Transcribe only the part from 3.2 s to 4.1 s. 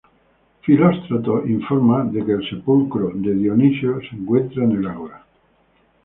Dionisio